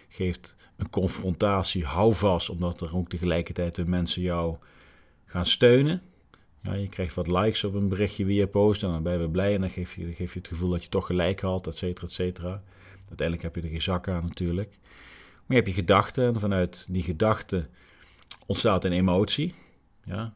geeft 0.08 0.56
een 0.76 0.90
confrontatie 0.90 1.84
houvast, 1.84 2.50
omdat 2.50 2.80
er 2.80 2.96
ook 2.96 3.08
tegelijkertijd 3.08 3.74
de 3.74 3.84
mensen 3.84 4.22
jou 4.22 4.56
gaan 5.24 5.46
steunen. 5.46 6.02
Ja, 6.62 6.74
je 6.74 6.88
krijgt 6.88 7.14
wat 7.14 7.26
likes 7.26 7.64
op 7.64 7.74
een 7.74 7.88
berichtje 7.88 8.24
wie 8.24 8.38
je 8.38 8.46
post 8.46 8.82
en 8.82 8.88
dan 8.88 9.02
ben 9.02 9.20
je 9.20 9.28
blij 9.28 9.54
en 9.54 9.60
dan 9.60 9.70
geef 9.70 9.94
je, 9.94 10.14
geef 10.14 10.32
je 10.32 10.38
het 10.38 10.48
gevoel 10.48 10.70
dat 10.70 10.82
je 10.82 10.88
toch 10.88 11.06
gelijk 11.06 11.40
had, 11.40 11.66
et 11.66 11.76
cetera, 11.76 12.06
et 12.06 12.12
cetera. 12.12 12.62
Uiteindelijk 13.08 13.42
heb 13.42 13.54
je 13.54 13.62
er 13.62 13.68
geen 13.68 13.82
zak 13.82 14.08
aan 14.08 14.22
natuurlijk. 14.22 14.78
Maar 15.46 15.56
je 15.56 15.62
hebt 15.62 15.66
je 15.66 15.72
gedachten 15.72 16.34
en 16.34 16.40
vanuit 16.40 16.86
die 16.90 17.02
gedachten 17.02 17.68
ontstaat 18.46 18.84
een 18.84 18.92
emotie. 18.92 19.54
Ja. 20.04 20.34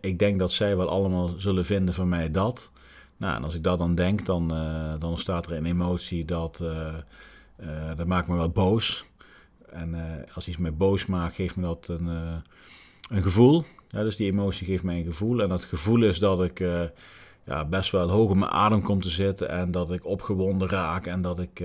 Ik 0.00 0.18
denk 0.18 0.38
dat 0.38 0.52
zij 0.52 0.76
wel 0.76 0.88
allemaal 0.88 1.28
zullen 1.36 1.64
vinden 1.64 1.94
van 1.94 2.08
mij 2.08 2.30
dat. 2.30 2.70
Nou, 3.16 3.36
en 3.36 3.44
als 3.44 3.54
ik 3.54 3.62
dat 3.62 3.78
dan 3.78 3.94
denk, 3.94 4.26
dan, 4.26 4.54
uh, 4.54 4.94
dan 4.98 5.10
ontstaat 5.10 5.46
er 5.46 5.52
een 5.52 5.66
emotie 5.66 6.24
dat, 6.24 6.60
uh, 6.62 6.94
dat 7.96 8.06
maakt 8.06 8.28
me 8.28 8.34
wel 8.36 8.50
boos. 8.50 9.04
En 9.70 9.94
als 10.34 10.48
iets 10.48 10.56
me 10.56 10.70
boos 10.70 11.06
maakt, 11.06 11.34
geeft 11.34 11.56
me 11.56 11.62
dat 11.62 11.88
een, 11.88 12.06
een 13.10 13.22
gevoel. 13.22 13.64
Ja, 13.88 14.02
dus 14.02 14.16
die 14.16 14.30
emotie 14.30 14.66
geeft 14.66 14.82
mij 14.82 14.96
een 14.96 15.04
gevoel. 15.04 15.42
En 15.42 15.48
dat 15.48 15.64
gevoel 15.64 16.02
is 16.02 16.18
dat 16.18 16.42
ik 16.42 16.58
ja, 17.44 17.64
best 17.64 17.90
wel 17.90 18.10
hoog 18.10 18.30
in 18.30 18.38
mijn 18.38 18.50
adem 18.50 18.82
kom 18.82 19.00
te 19.00 19.10
zitten. 19.10 19.48
En 19.48 19.70
dat 19.70 19.92
ik 19.92 20.06
opgewonden 20.06 20.68
raak. 20.68 21.06
En 21.06 21.22
dat 21.22 21.38
ik 21.38 21.62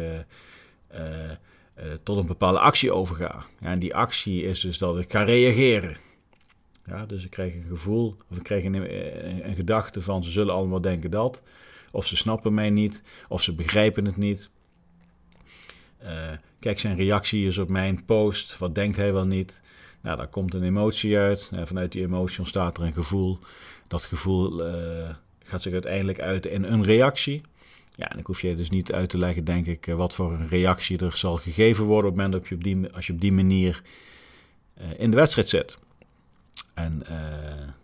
tot 2.03 2.17
een 2.17 2.25
bepaalde 2.25 2.59
actie 2.59 2.91
overga. 2.91 3.43
Ja, 3.59 3.67
en 3.67 3.79
die 3.79 3.95
actie 3.95 4.43
is 4.43 4.59
dus 4.59 4.77
dat 4.77 4.99
ik 4.99 5.11
ga 5.11 5.23
reageren. 5.23 5.97
Ja, 6.87 7.05
dus 7.05 7.23
ik 7.23 7.29
krijg 7.29 7.53
een 7.53 7.65
gevoel, 7.69 8.15
of 8.29 8.37
ik 8.37 8.43
krijg 8.43 8.63
een, 8.63 8.73
een, 8.73 9.47
een, 9.47 9.55
gedachte 9.55 10.01
van 10.01 10.23
ze 10.23 10.31
zullen 10.31 10.53
allemaal 10.53 10.81
denken 10.81 11.11
dat. 11.11 11.43
Of 11.91 12.05
ze 12.05 12.15
snappen 12.15 12.53
mij 12.53 12.69
niet, 12.69 13.03
of 13.27 13.43
ze 13.43 13.55
begrijpen 13.55 14.05
het 14.05 14.17
niet. 14.17 14.49
Uh, 16.03 16.09
kijk, 16.59 16.79
zijn 16.79 16.95
reactie 16.95 17.47
is 17.47 17.57
op 17.57 17.69
mijn 17.69 18.05
post. 18.05 18.57
Wat 18.57 18.75
denkt 18.75 18.97
hij 18.97 19.13
wel 19.13 19.25
niet? 19.25 19.61
Nou, 20.01 20.17
daar 20.17 20.27
komt 20.27 20.53
een 20.53 20.63
emotie 20.63 21.17
uit. 21.17 21.51
En 21.55 21.67
vanuit 21.67 21.91
die 21.91 22.03
emotie 22.03 22.39
ontstaat 22.39 22.77
er 22.77 22.83
een 22.83 22.93
gevoel. 22.93 23.39
Dat 23.87 24.05
gevoel 24.05 24.67
uh, 24.67 25.09
gaat 25.43 25.61
zich 25.61 25.73
uiteindelijk 25.73 26.19
uit 26.19 26.45
in 26.45 26.63
een 26.63 26.83
reactie. 26.83 27.41
Ja, 27.95 28.11
en 28.11 28.19
ik 28.19 28.25
hoef 28.25 28.41
je 28.41 28.55
dus 28.55 28.69
niet 28.69 28.93
uit 28.93 29.09
te 29.09 29.17
leggen, 29.17 29.43
denk 29.43 29.65
ik, 29.65 29.85
wat 29.85 30.15
voor 30.15 30.31
een 30.31 30.47
reactie 30.47 30.97
er 30.97 31.17
zal 31.17 31.37
gegeven 31.37 31.85
worden 31.85 32.11
op 32.11 32.17
het 32.17 32.25
moment 32.25 32.47
je 32.47 32.55
op 32.55 32.63
die, 32.63 32.93
als 32.93 33.07
je 33.07 33.13
op 33.13 33.21
die 33.21 33.31
manier 33.31 33.81
in 34.97 35.11
de 35.11 35.17
wedstrijd 35.17 35.49
zit. 35.49 35.77
En 36.73 37.03
uh, 37.03 37.09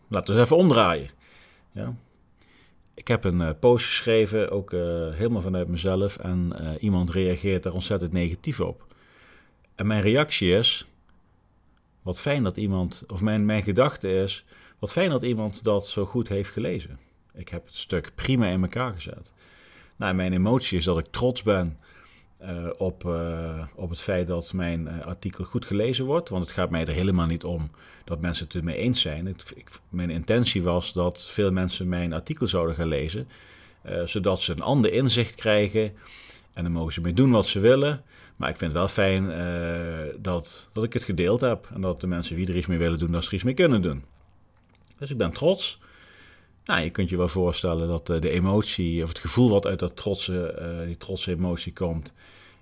laten 0.08 0.34
we 0.34 0.39
eens 0.39 0.50
even 0.50 0.58
omdraaien. 0.58 1.10
Ja. 1.72 1.93
Ik 2.95 3.07
heb 3.07 3.23
een 3.23 3.39
uh, 3.39 3.50
post 3.59 3.85
geschreven, 3.85 4.51
ook 4.51 4.71
helemaal 4.71 5.41
vanuit 5.41 5.67
mezelf. 5.67 6.17
En 6.17 6.53
iemand 6.79 7.09
reageert 7.09 7.63
daar 7.63 7.73
ontzettend 7.73 8.12
negatief 8.12 8.59
op. 8.59 8.88
En 9.75 9.88
mijn 9.88 10.01
reactie 10.01 10.57
is: 10.57 10.88
wat 12.01 12.19
fijn 12.19 12.43
dat 12.43 12.57
iemand, 12.57 13.03
of 13.07 13.21
mijn, 13.21 13.45
mijn 13.45 13.63
gedachte 13.63 14.13
is: 14.13 14.45
wat 14.79 14.91
fijn 14.91 15.09
dat 15.09 15.23
iemand 15.23 15.63
dat 15.63 15.88
zo 15.88 16.05
goed 16.05 16.27
heeft 16.27 16.50
gelezen. 16.50 17.00
Ik 17.33 17.50
heb 17.50 17.65
het 17.65 17.75
stuk 17.75 18.12
prima 18.15 18.47
in 18.47 18.62
elkaar 18.62 18.93
gezet. 18.93 19.31
Nou, 19.97 20.13
mijn 20.13 20.33
emotie 20.33 20.77
is 20.77 20.85
dat 20.85 20.97
ik 20.97 21.07
trots 21.12 21.43
ben 21.43 21.77
uh, 22.43 22.69
op, 22.77 23.03
uh, 23.03 23.63
op 23.75 23.89
het 23.89 24.01
feit 24.01 24.27
dat 24.27 24.53
mijn 24.53 24.81
uh, 24.88 25.05
artikel 25.05 25.43
goed 25.43 25.65
gelezen 25.65 26.05
wordt. 26.05 26.29
Want 26.29 26.43
het 26.43 26.53
gaat 26.53 26.69
mij 26.69 26.85
er 26.85 26.93
helemaal 26.93 27.25
niet 27.25 27.43
om 27.43 27.69
dat 28.03 28.21
mensen 28.21 28.45
het 28.45 28.55
ermee 28.55 28.75
eens 28.75 29.01
zijn. 29.01 29.35
Mijn 29.89 30.09
intentie 30.09 30.63
was 30.63 30.93
dat 30.93 31.27
veel 31.29 31.51
mensen 31.51 31.89
mijn 31.89 32.13
artikel 32.13 32.47
zouden 32.47 32.75
gaan 32.75 32.88
lezen. 32.88 33.27
zodat 34.05 34.41
ze 34.41 34.51
een 34.51 34.62
ander 34.62 34.93
inzicht 34.93 35.35
krijgen. 35.35 35.93
En 36.53 36.63
dan 36.63 36.71
mogen 36.71 36.93
ze 36.93 37.01
mee 37.01 37.13
doen 37.13 37.31
wat 37.31 37.45
ze 37.45 37.59
willen. 37.59 38.03
Maar 38.35 38.50
ik 38.50 38.57
vind 38.57 38.71
het 38.71 38.79
wel 38.79 38.88
fijn 38.88 39.27
dat, 40.21 40.69
dat 40.73 40.83
ik 40.83 40.93
het 40.93 41.03
gedeeld 41.03 41.41
heb. 41.41 41.69
En 41.73 41.81
dat 41.81 42.01
de 42.01 42.07
mensen 42.07 42.35
die 42.35 42.47
er 42.47 42.57
iets 42.57 42.67
mee 42.67 42.77
willen 42.77 43.00
doen, 43.00 43.12
dat 43.12 43.23
ze 43.23 43.29
er 43.29 43.35
iets 43.35 43.43
mee 43.43 43.53
kunnen 43.53 43.81
doen. 43.81 44.03
Dus 44.97 45.12
ik 45.12 45.17
ben 45.17 45.31
trots. 45.31 45.79
Nou, 46.65 46.82
je 46.82 46.89
kunt 46.89 47.10
je 47.10 47.17
wel 47.17 47.27
voorstellen 47.27 47.88
dat 47.88 48.08
de 48.08 48.29
emotie 48.29 49.03
of 49.03 49.10
het 49.10 49.20
gevoel 49.20 49.50
wat 49.50 49.65
uit 49.65 49.79
dat 49.79 49.96
trotse, 49.96 50.84
die 50.86 50.98
trotse 50.98 51.32
emotie 51.32 51.74
komt, 51.74 52.13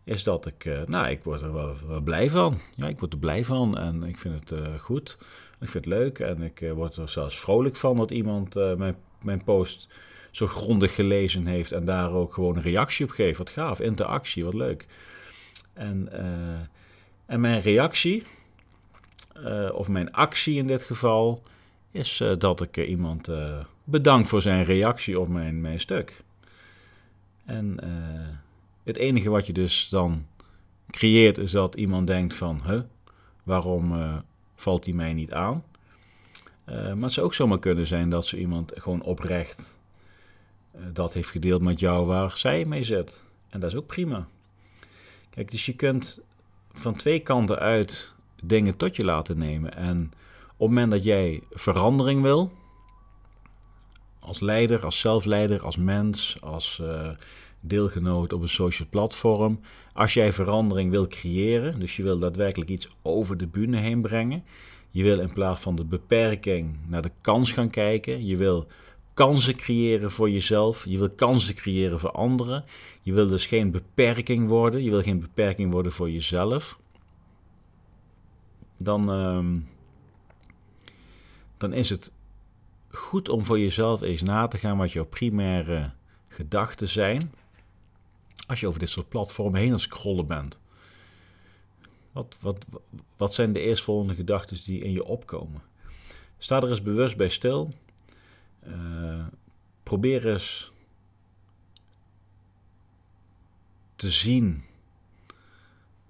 is 0.04 0.24
dat 0.24 0.46
ik, 0.46 0.66
uh, 0.66 0.82
nou, 0.86 1.08
ik 1.08 1.24
word 1.24 1.42
er 1.42 1.54
wel, 1.54 2.02
blij 2.04 2.30
van. 2.30 2.60
Ja, 2.76 2.88
ik 2.88 3.00
word 3.00 3.14
er 3.14 3.20
blij 3.20 3.46
van 3.46 3.78
en 3.78 4.04
ik 4.04 4.18
vind 4.18 4.50
het 4.50 4.60
goed. 4.80 5.18
Ik 5.60 5.70
vind 5.70 5.86
het 5.86 5.94
leuk 5.94 6.20
en 6.20 6.42
ik 6.42 6.72
word 6.74 6.96
er 6.96 7.10
zelfs 7.10 7.40
vrolijk 7.40 7.78
van 7.78 7.98
dat 7.98 8.12
iemand 8.12 8.56
mijn, 8.78 8.96
mijn 9.22 9.44
post 9.44 9.88
zo 10.32 10.48
grondig 10.48 10.96
gelezen 10.96 11.46
heeft 11.46 11.72
en 11.72 11.86
daar 11.86 12.12
ook 12.12 12.34
gewoon 12.34 12.56
een 12.56 12.62
reactie 12.62 13.06
op 13.06 13.12
geeft. 13.12 13.38
Wat 13.38 13.50
gaaf, 13.50 13.80
interactie, 13.80 14.46
wat 14.46 14.54
leuk. 14.54 14.86
En, 15.74 16.10
en 17.26 17.40
mijn 17.40 17.62
reactie, 17.62 18.24
of 19.74 19.88
mijn 19.88 20.12
actie 20.12 20.58
in 20.58 20.68
dit 20.68 20.84
geval, 20.84 21.44
is 21.92 22.24
dat 22.38 22.62
ik 22.62 22.78
iemand 22.78 23.30
bedank 23.84 24.28
voor 24.28 24.42
zijn 24.42 24.64
reactie 24.64 25.20
op 25.20 25.28
mijn, 25.28 25.62
mijn 25.62 25.80
stuk. 25.80 26.24
En 27.46 27.80
het 28.84 28.98
enige 28.98 29.30
wat 29.30 29.48
je 29.48 29.54
dus 29.54 29.88
dan 29.90 30.26
creëert 30.90 31.38
is 31.38 31.52
dat 31.52 31.76
iemand 31.76 32.08
denkt 32.08 32.34
van, 32.34 32.62
huh, 32.66 32.82
waarom 33.44 33.94
uh, 33.94 34.16
valt 34.56 34.84
die 34.84 34.96
mij 34.96 35.14
niet 35.14 35.34
aan? 35.34 35.64
Uh, 36.70 36.76
maar 36.76 37.04
het 37.04 37.12
zou 37.12 37.26
ook 37.26 37.34
zomaar 37.34 37.60
kunnen 37.60 37.88
zijn 37.88 38.10
dat 38.10 38.26
zo 38.26 38.36
iemand 38.38 38.72
gewoon 38.76 39.02
oprecht 39.02 39.76
dat 40.94 41.14
heeft 41.14 41.30
gedeeld 41.30 41.62
met 41.62 41.80
jou 41.80 42.06
waar 42.06 42.38
zij 42.38 42.66
mee 42.66 42.84
zit. 42.84 43.22
En 43.50 43.60
dat 43.60 43.72
is 43.72 43.78
ook 43.78 43.88
prima. 43.88 44.28
Kijk, 45.30 45.52
dus 45.52 45.66
je 45.66 45.74
kunt 45.74 46.20
van 46.74 46.96
twee 46.96 47.20
kanten 47.20 47.60
uit 47.60 48.14
dingen 48.44 48.78
tot 48.78 48.96
je 48.96 49.04
laten 49.06 49.38
nemen. 49.38 49.76
En 49.76 50.12
op 50.52 50.68
het 50.68 50.68
moment 50.68 50.92
dat 50.92 51.04
jij 51.04 51.42
verandering 51.52 52.22
wil, 52.22 52.52
als 54.22 54.40
leider, 54.40 54.86
als 54.86 55.00
zelfleider, 55.00 55.64
als 55.64 55.78
mens, 55.78 56.38
als 56.42 56.82
deelgenoot 57.62 58.34
op 58.34 58.42
een 58.42 58.50
social 58.50 58.88
platform. 58.90 59.60
Als 59.94 60.14
jij 60.14 60.34
verandering 60.34 60.92
wil 60.92 61.08
creëren, 61.08 61.80
dus 61.80 61.96
je 61.96 62.04
wil 62.04 62.20
daadwerkelijk 62.20 62.70
iets 62.70 62.88
over 63.02 63.38
de 63.38 63.48
bühne 63.48 63.78
heen 63.78 64.02
brengen. 64.02 64.44
Je 64.92 65.04
wil 65.04 65.20
in 65.20 65.34
plaats 65.34 65.62
van 65.62 65.76
de 65.76 65.86
beperking 65.86 66.78
naar 66.88 67.02
de 67.02 67.12
kans 67.22 67.52
gaan 67.52 67.70
kijken. 67.70 68.26
Je 68.26 68.38
wil 68.38 68.68
kansen 69.14 69.56
creëren 69.56 70.12
voor 70.12 70.30
jezelf. 70.30 70.86
Je 70.86 70.98
wil 70.98 71.10
kansen 71.10 71.56
creëren 71.56 72.00
voor 72.00 72.12
anderen. 72.12 72.64
Je 73.02 73.14
wil 73.14 73.28
dus 73.28 73.46
geen 73.46 73.72
beperking 73.72 74.48
worden. 74.48 74.84
Je 74.84 74.90
wil 74.90 75.02
geen 75.02 75.20
beperking 75.20 75.72
worden 75.72 75.92
voor 75.92 76.10
jezelf. 76.10 76.80
Dan, 78.78 79.20
uh, 79.20 79.62
dan 81.58 81.74
is 81.74 81.90
het 81.90 82.12
goed 82.92 83.30
om 83.30 83.46
voor 83.46 83.60
jezelf 83.60 84.02
eens 84.02 84.22
na 84.22 84.48
te 84.48 84.58
gaan 84.58 84.78
wat 84.78 84.92
jouw 84.92 85.06
primaire 85.06 85.92
gedachten 86.28 86.88
zijn 86.88 87.32
als 88.48 88.60
je 88.60 88.68
over 88.68 88.80
dit 88.80 88.90
soort 88.90 89.10
platformen 89.10 89.60
heen 89.60 89.72
aan 89.72 89.80
scrollen 89.80 90.28
bent? 90.28 90.60
Wat, 92.12 92.38
wat, 92.42 92.66
wat 93.18 93.34
zijn 93.34 93.54
de 93.54 93.60
eerstvolgende 93.60 94.16
gedachten 94.16 94.58
die 94.66 94.82
in 94.82 94.92
je 94.92 95.04
opkomen? 95.04 95.62
Sta 96.38 96.62
er 96.62 96.70
eens 96.70 96.82
bewust 96.82 97.18
bij 97.18 97.30
stil. 97.30 97.74
Uh, 98.68 99.26
probeer 99.84 100.32
eens 100.32 100.72
te 103.96 104.10
zien 104.10 104.64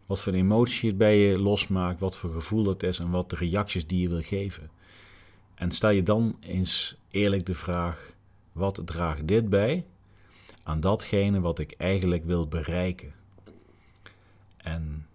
wat 0.06 0.22
voor 0.22 0.34
emotie 0.34 0.90
het 0.90 0.98
bij 0.98 1.18
je 1.18 1.38
losmaakt, 1.38 2.00
wat 2.00 2.18
voor 2.18 2.34
gevoel 2.34 2.66
het 2.66 2.84
is 2.84 3.00
en 3.00 3.10
wat 3.10 3.30
de 3.30 3.36
reacties 3.36 3.88
die 3.88 4.02
je 4.02 4.10
wil 4.10 4.22
geven. 4.22 4.70
En 5.62 5.72
stel 5.72 5.90
je 5.90 6.04
dan 6.04 6.38
eens 6.40 6.96
eerlijk 7.10 7.46
de 7.46 7.56
vraag: 7.56 8.12
wat 8.52 8.82
draagt 8.86 9.28
dit 9.28 9.50
bij 9.50 9.86
aan 10.64 10.80
datgene 10.80 11.40
wat 11.40 11.60
ik 11.60 11.74
eigenlijk 11.78 12.26
wil 12.26 12.48
bereiken. 12.48 13.14
En 14.58 15.08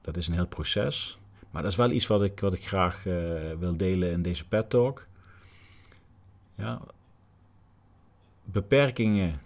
dat 0.00 0.16
is 0.16 0.26
een 0.26 0.34
heel 0.34 0.46
proces, 0.46 1.18
maar 1.50 1.62
dat 1.62 1.70
is 1.70 1.76
wel 1.76 1.90
iets 1.90 2.06
wat 2.06 2.22
ik, 2.22 2.40
wat 2.40 2.54
ik 2.54 2.66
graag 2.66 3.06
uh, 3.06 3.14
wil 3.58 3.76
delen 3.76 4.10
in 4.10 4.22
deze 4.22 4.48
pet 4.48 4.70
talk. 4.70 5.06
Ja, 6.54 6.80
beperkingen 8.44 9.40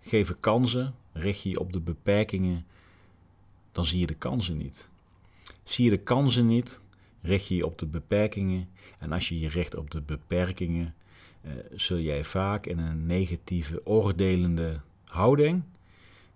geven 0.00 0.40
kansen. 0.40 0.94
Richt 1.12 1.42
je 1.42 1.60
op 1.60 1.72
de 1.72 1.80
beperkingen, 1.80 2.66
dan 3.72 3.84
zie 3.84 3.98
je 4.00 4.06
de 4.06 4.14
kansen 4.14 4.56
niet. 4.56 4.88
Zie 5.62 5.84
je 5.84 5.90
de 5.90 6.02
kansen 6.02 6.46
niet, 6.46 6.79
richt 7.22 7.46
je 7.46 7.54
je 7.54 7.66
op 7.66 7.78
de 7.78 7.86
beperkingen. 7.86 8.68
En 8.98 9.12
als 9.12 9.28
je 9.28 9.40
je 9.40 9.48
richt 9.48 9.76
op 9.76 9.90
de 9.90 10.00
beperkingen, 10.00 10.94
uh, 11.42 11.52
zul 11.74 11.98
jij 11.98 12.24
vaak 12.24 12.66
in 12.66 12.78
een 12.78 13.06
negatieve, 13.06 13.86
oordelende 13.86 14.80
houding 15.04 15.62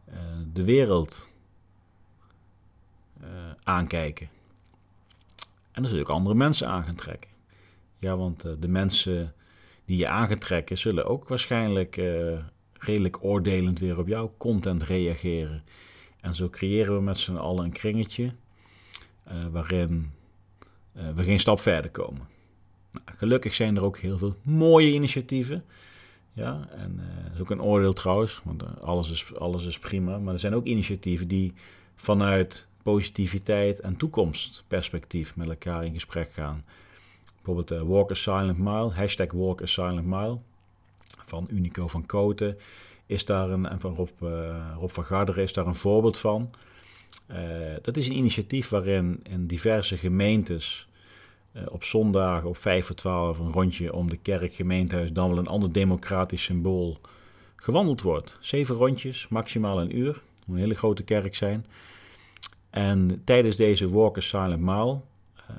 uh, 0.09 0.15
de 0.53 0.65
wereld 0.65 1.29
uh, 3.23 3.29
aankijken. 3.63 4.29
En 5.73 5.83
dan 5.83 5.87
zul 5.87 5.97
je 5.97 6.05
ook 6.05 6.11
andere 6.11 6.35
mensen 6.35 6.69
aan 6.69 6.85
gaan 6.85 6.95
trekken. 6.95 7.31
Ja, 7.99 8.17
want 8.17 8.41
de 8.61 8.69
mensen 8.69 9.35
die 9.85 9.97
je 9.97 10.09
aan 10.09 10.29
gaat 10.29 10.41
trekken, 10.41 10.79
zullen 10.79 11.07
ook 11.07 11.29
waarschijnlijk 11.29 12.01
redelijk 12.73 13.25
oordelend 13.25 13.79
weer 13.79 13.99
op 13.99 14.07
jouw 14.07 14.35
content 14.37 14.83
reageren. 14.83 15.65
En 16.21 16.35
zo 16.35 16.49
creëren 16.49 16.95
we 16.95 17.03
met 17.03 17.19
z'n 17.19 17.37
allen 17.37 17.65
een 17.65 17.73
kringetje 17.73 18.33
waarin 19.51 20.13
we 21.15 21.23
geen 21.23 21.41
stap 21.41 21.61
verder 21.61 21.91
komen. 21.91 22.29
Nou, 22.91 23.17
gelukkig 23.17 23.55
zijn 23.55 23.77
er 23.77 23.85
ook 23.85 23.99
heel 23.99 24.19
veel 24.19 24.35
mooie 24.43 24.93
initiatieven. 24.93 25.65
Ja, 26.33 26.69
en 26.71 26.93
uh, 26.97 27.25
dat 27.25 27.35
is 27.35 27.41
ook 27.41 27.51
een 27.51 27.63
oordeel 27.63 27.93
trouwens, 27.93 28.41
want 28.45 28.63
uh, 28.63 28.69
alles, 28.81 29.11
is, 29.11 29.35
alles 29.37 29.67
is 29.67 29.79
prima. 29.79 30.19
Maar 30.19 30.35
er 30.35 30.41
zijn 30.41 30.55
ook 30.55 30.65
initiatieven 30.65 31.29
die 31.29 31.53
vanuit 31.95 32.67
positiviteit 32.83 33.81
en 33.81 33.97
toekomstperspectief 33.97 35.37
met 35.37 35.49
elkaar 35.49 35.85
in 35.85 35.93
gesprek 35.93 36.33
gaan. 36.33 36.65
Bijvoorbeeld 37.35 37.73
uh, 37.73 37.89
Walk 37.89 38.11
a 38.11 38.15
Silent 38.15 38.59
Mile, 38.59 38.91
hashtag 38.91 39.33
Walk 39.33 39.63
a 39.63 39.67
Silent 39.67 40.07
Mile 40.07 40.39
van 41.25 41.47
Unico 41.51 41.89
van 41.89 42.07
Koten 42.07 42.59
is 43.07 43.25
daar 43.25 43.51
een, 43.51 43.67
en 43.69 43.81
van 43.81 43.95
Rob, 43.95 44.09
Rob 44.79 44.91
van 44.91 45.05
Garderen 45.05 45.43
is 45.43 45.53
daar 45.53 45.67
een 45.67 45.75
voorbeeld 45.75 46.19
van. 46.19 46.51
Dat 47.83 47.97
is 47.97 48.09
een 48.09 48.17
initiatief 48.17 48.69
waarin 48.69 49.21
in 49.23 49.47
diverse 49.47 49.97
gemeentes 49.97 50.89
eh, 51.55 51.63
op 51.69 51.85
zondag 51.85 52.45
op 52.45 52.57
5 52.57 52.87
voor 52.87 52.95
12 52.95 53.39
een 53.39 53.53
rondje 53.53 53.93
om 53.93 54.11
de 54.11 54.17
kerk, 54.17 54.55
gemeentehuis, 54.55 55.13
dan 55.13 55.29
wel 55.29 55.39
een 55.39 55.47
ander 55.47 55.73
democratisch 55.73 56.43
symbool 56.43 57.01
gewandeld 57.57 58.03
wordt. 58.03 58.37
Zeven 58.41 58.75
rondjes, 58.75 59.29
maximaal 59.29 59.81
een 59.81 59.97
uur. 59.97 60.23
Moet 60.47 60.57
een 60.57 60.63
hele 60.63 60.75
grote 60.75 61.03
kerk 61.03 61.35
zijn. 61.35 61.67
En 62.71 63.23
tijdens 63.25 63.57
deze 63.57 63.89
Walk 63.89 64.23
Silent 64.23 64.61
Mile 64.61 64.93
uh, 65.51 65.57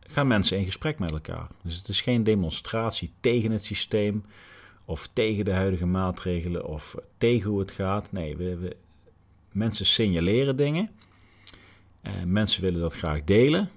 gaan 0.00 0.26
mensen 0.26 0.58
in 0.58 0.64
gesprek 0.64 0.98
met 0.98 1.12
elkaar. 1.12 1.48
Dus 1.62 1.76
het 1.76 1.88
is 1.88 2.00
geen 2.00 2.24
demonstratie 2.24 3.12
tegen 3.20 3.50
het 3.50 3.64
systeem 3.64 4.24
of 4.84 5.08
tegen 5.12 5.44
de 5.44 5.52
huidige 5.52 5.86
maatregelen 5.86 6.66
of 6.66 6.94
tegen 7.18 7.50
hoe 7.50 7.60
het 7.60 7.70
gaat. 7.70 8.12
Nee, 8.12 8.36
we, 8.36 8.56
we 8.56 8.76
mensen 9.56 9.86
signaleren 9.86 10.56
dingen. 10.56 10.90
En 12.00 12.20
eh, 12.20 12.24
mensen 12.24 12.62
willen 12.62 12.80
dat 12.80 12.94
graag 12.94 13.24
delen. 13.24 13.70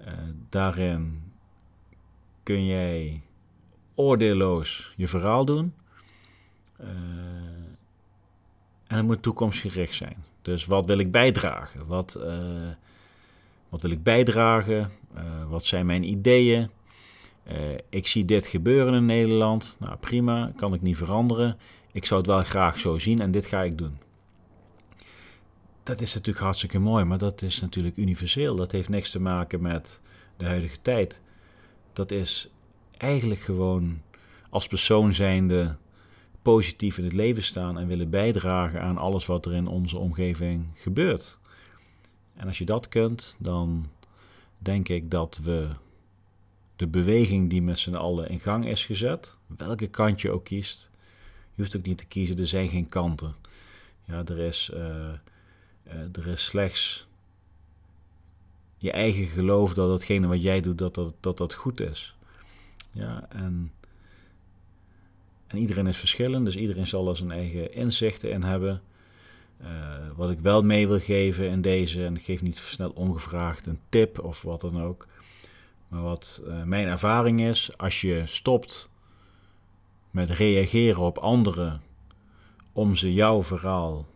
Uh, 0.00 0.06
daarin 0.48 1.22
kun 2.42 2.66
jij 2.66 3.20
oordeelloos 3.94 4.92
je 4.96 5.08
verhaal 5.08 5.44
doen. 5.44 5.74
Uh, 6.80 6.86
en 8.86 8.96
het 8.96 9.06
moet 9.06 9.22
toekomstgericht 9.22 9.94
zijn. 9.94 10.16
Dus 10.42 10.66
wat 10.66 10.86
wil 10.86 10.98
ik 10.98 11.10
bijdragen? 11.10 11.86
Wat, 11.86 12.18
wat 13.68 13.82
wil 13.82 13.90
ik 13.90 14.02
bijdragen? 14.02 14.90
wat 15.48 15.64
zijn 15.64 15.86
mijn 15.86 16.02
ideeën? 16.02 16.70
ik 17.88 18.06
zie 18.06 18.24
dit 18.24 18.46
gebeuren 18.46 18.94
in 18.94 19.06
Nederland. 19.06 19.76
Nou 19.78 19.96
prima, 19.96 20.52
kan 20.56 20.74
ik 20.74 20.82
niet 20.82 20.96
veranderen. 20.96 21.58
Ik 21.92 22.04
zou 22.04 22.20
het 22.20 22.28
wel 22.28 22.42
graag 22.42 22.78
zo 22.78 22.98
zien 22.98 23.20
en 23.20 23.30
dit 23.30 23.46
ga 23.46 23.62
ik 23.62 23.78
doen. 23.78 23.98
Dat 25.88 26.00
is 26.00 26.14
natuurlijk 26.14 26.44
hartstikke 26.44 26.78
mooi, 26.78 27.04
maar 27.04 27.18
dat 27.18 27.42
is 27.42 27.60
natuurlijk 27.60 27.96
universeel. 27.96 28.56
Dat 28.56 28.72
heeft 28.72 28.88
niks 28.88 29.10
te 29.10 29.20
maken 29.20 29.60
met 29.60 30.00
de 30.36 30.44
huidige 30.44 30.80
tijd. 30.82 31.20
Dat 31.92 32.10
is 32.10 32.50
eigenlijk 32.96 33.40
gewoon 33.40 34.00
als 34.50 34.66
persoon 34.66 35.14
zijnde 35.14 35.76
positief 36.42 36.98
in 36.98 37.04
het 37.04 37.12
leven 37.12 37.42
staan 37.42 37.78
en 37.78 37.86
willen 37.86 38.10
bijdragen 38.10 38.82
aan 38.82 38.98
alles 38.98 39.26
wat 39.26 39.46
er 39.46 39.52
in 39.52 39.66
onze 39.66 39.98
omgeving 39.98 40.66
gebeurt. 40.74 41.38
En 42.34 42.46
als 42.46 42.58
je 42.58 42.64
dat 42.64 42.88
kunt, 42.88 43.36
dan 43.38 43.88
denk 44.58 44.88
ik 44.88 45.10
dat 45.10 45.40
we 45.42 45.68
de 46.76 46.86
beweging 46.86 47.50
die 47.50 47.62
met 47.62 47.78
z'n 47.78 47.94
allen 47.94 48.28
in 48.28 48.40
gang 48.40 48.66
is 48.66 48.84
gezet, 48.84 49.34
welke 49.46 49.86
kant 49.86 50.20
je 50.20 50.30
ook 50.30 50.44
kiest, 50.44 50.90
je 51.54 51.62
hoeft 51.62 51.76
ook 51.76 51.86
niet 51.86 51.98
te 51.98 52.06
kiezen, 52.06 52.38
er 52.38 52.46
zijn 52.46 52.68
geen 52.68 52.88
kanten. 52.88 53.34
Ja, 54.04 54.24
er 54.24 54.38
is, 54.38 54.70
uh, 54.74 55.08
er 56.12 56.26
is 56.26 56.44
slechts 56.44 57.08
je 58.78 58.90
eigen 58.90 59.26
geloof 59.26 59.74
dat 59.74 59.90
hetgene 59.90 60.26
wat 60.26 60.42
jij 60.42 60.60
doet, 60.60 60.78
dat 60.78 60.94
dat, 60.94 61.14
dat, 61.20 61.36
dat 61.36 61.54
goed 61.54 61.80
is. 61.80 62.14
Ja, 62.92 63.26
en, 63.28 63.72
en 65.46 65.58
iedereen 65.58 65.86
is 65.86 65.96
verschillend, 65.96 66.44
dus 66.44 66.56
iedereen 66.56 66.86
zal 66.86 67.08
er 67.08 67.16
zijn 67.16 67.30
eigen 67.30 67.72
inzichten 67.72 68.30
in 68.30 68.42
hebben. 68.42 68.82
Uh, 69.62 69.68
wat 70.16 70.30
ik 70.30 70.40
wel 70.40 70.62
mee 70.62 70.88
wil 70.88 71.00
geven 71.00 71.48
in 71.48 71.60
deze, 71.60 72.04
en 72.04 72.16
ik 72.16 72.24
geef 72.24 72.42
niet 72.42 72.56
snel 72.56 72.90
ongevraagd 72.90 73.66
een 73.66 73.80
tip 73.88 74.18
of 74.18 74.42
wat 74.42 74.60
dan 74.60 74.82
ook. 74.82 75.06
Maar 75.88 76.02
wat 76.02 76.42
uh, 76.46 76.62
mijn 76.62 76.86
ervaring 76.86 77.40
is, 77.40 77.78
als 77.78 78.00
je 78.00 78.22
stopt 78.24 78.88
met 80.10 80.30
reageren 80.30 81.02
op 81.02 81.18
anderen 81.18 81.82
om 82.72 82.96
ze 82.96 83.14
jouw 83.14 83.42
verhaal 83.42 84.06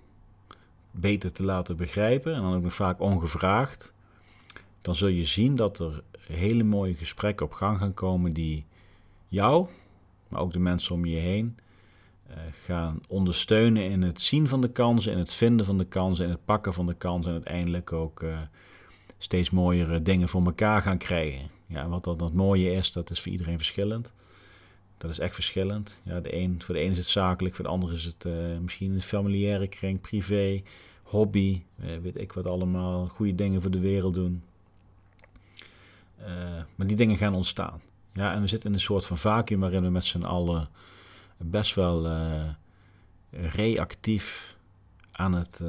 beter 0.92 1.32
te 1.32 1.42
laten 1.42 1.76
begrijpen, 1.76 2.34
en 2.34 2.42
dan 2.42 2.54
ook 2.54 2.62
nog 2.62 2.75
vaak 2.75 3.00
ongevraagd, 3.00 3.94
dan 4.80 4.94
zul 4.94 5.08
je 5.08 5.25
zien 5.25 5.56
dat 5.56 5.78
er 5.78 6.02
hele 6.26 6.62
mooie 6.62 6.94
gesprekken 6.94 7.46
op 7.46 7.52
gang 7.52 7.78
gaan 7.78 7.94
komen 7.94 8.32
die 8.32 8.64
jou, 9.28 9.66
maar 10.28 10.40
ook 10.40 10.52
de 10.52 10.58
mensen 10.58 10.94
om 10.94 11.04
je 11.04 11.16
heen, 11.16 11.58
uh, 12.30 12.37
gaan 12.64 13.00
ondersteunen 13.08 13.90
in 13.90 14.02
het 14.02 14.20
zien 14.20 14.49
van 14.49 14.61
de 14.61 14.70
kansen, 14.70 15.12
in 15.12 15.18
het 15.18 15.32
vinden 15.32 15.66
van 15.66 15.78
de 15.78 15.84
kansen, 15.84 16.25
in 16.25 16.30
het 16.30 16.44
pakken 16.44 16.72
van 16.72 16.87
de 16.87 16.94
kansen 16.94 17.30
en 17.30 17.37
uiteindelijk 17.37 17.92
ook 17.92 18.22
uh, 18.22 18.38
steeds 19.18 19.50
mooiere 19.50 20.02
dingen 20.02 20.28
voor 20.28 20.44
elkaar 20.44 20.82
gaan 20.82 20.99
krijgen. 20.99 21.50
Ja, 21.66 21.88
wat 21.88 22.04
dat 22.04 22.20
het 22.20 22.34
mooie 22.34 22.72
is, 22.72 22.92
dat 22.92 23.11
is 23.11 23.20
voor 23.20 23.32
iedereen 23.32 23.56
verschillend. 23.56 24.12
Dat 25.02 25.11
is 25.11 25.18
echt 25.18 25.35
verschillend. 25.35 25.99
Ja, 26.02 26.21
de 26.21 26.35
een, 26.35 26.62
voor 26.62 26.75
de 26.75 26.80
ene 26.80 26.90
is 26.90 26.99
het 26.99 27.06
zakelijk, 27.06 27.54
voor 27.54 27.64
de 27.64 27.71
andere 27.71 27.94
is 27.94 28.04
het 28.04 28.25
uh, 28.25 28.59
misschien 28.59 28.94
een 28.94 29.02
familiaire 29.02 29.66
kring, 29.66 30.00
privé, 30.00 30.62
hobby, 31.02 31.62
weet 31.76 32.21
ik 32.21 32.32
wat 32.32 32.47
allemaal, 32.47 33.06
goede 33.06 33.35
dingen 33.35 33.62
voor 33.62 33.71
de 33.71 33.80
wereld 33.80 34.14
doen. 34.14 34.42
maar 36.75 36.87
die 36.87 36.97
dingen 36.97 37.16
gaan 37.16 37.35
ontstaan. 37.35 37.80
Ja, 38.12 38.32
en 38.32 38.40
we 38.40 38.47
zitten 38.47 38.68
in 38.68 38.75
een 38.75 38.80
soort 38.80 39.04
van 39.04 39.18
vacuüm 39.18 39.61
waarin 39.61 39.82
we 39.82 39.88
met 39.88 40.04
z'n 40.04 40.23
allen 40.23 40.68
best 41.37 41.75
wel 41.75 42.09
reactief 43.30 44.56
aan 45.12 45.32
het 45.32 45.62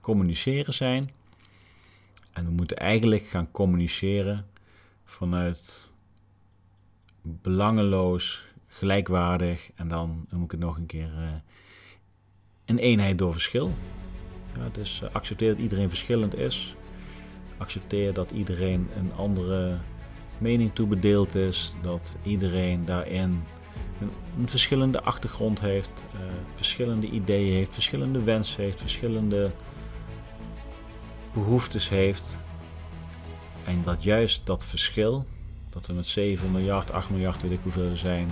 communiceren 0.00 0.74
zijn. 0.74 1.10
En 2.32 2.44
we 2.44 2.50
moeten 2.50 2.76
eigenlijk 2.76 3.26
gaan 3.26 3.50
communiceren 3.50 4.46
vanuit 5.04 5.92
belangeloos, 7.42 8.44
gelijkwaardig 8.66 9.70
en 9.74 9.88
dan, 9.88 10.26
moet 10.30 10.44
ik 10.44 10.50
het 10.50 10.60
nog 10.60 10.76
een 10.76 10.86
keer, 10.86 11.10
uh, 11.18 11.28
een 12.64 12.78
eenheid 12.78 13.18
door 13.18 13.32
verschil. 13.32 13.72
Ja, 14.56 14.68
dus 14.72 15.02
accepteer 15.12 15.50
dat 15.50 15.58
iedereen 15.58 15.88
verschillend 15.88 16.36
is. 16.36 16.74
Accepteer 17.56 18.14
dat 18.14 18.30
iedereen 18.30 18.88
een 18.96 19.12
andere 19.12 19.78
mening 20.38 20.74
toebedeeld 20.74 21.34
is, 21.34 21.74
dat 21.82 22.16
iedereen 22.22 22.84
daarin 22.84 23.42
een, 24.00 24.48
verschillende 24.48 25.02
achtergrond 25.02 25.60
heeft, 25.60 26.04
uh, 26.14 26.20
verschillende 26.54 27.06
ideeën 27.06 27.54
heeft, 27.54 27.74
verschillende 27.74 28.22
wensen 28.22 28.62
heeft, 28.62 28.80
verschillende 28.80 29.50
behoeftes 31.32 31.88
heeft. 31.88 32.40
En 33.64 33.82
dat 33.82 34.02
juist 34.02 34.46
dat 34.46 34.66
verschil, 34.66 35.26
dat 35.76 35.86
we 35.86 35.92
met 35.92 36.06
7 36.06 36.50
miljard, 36.50 36.92
8 36.92 37.10
miljard, 37.10 37.42
weet 37.42 37.50
ik 37.50 37.60
hoeveel 37.62 37.90
er 37.90 37.96
zijn, 37.96 38.30